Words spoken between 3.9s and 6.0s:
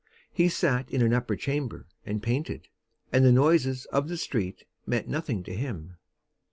of the street Meant nothing to him.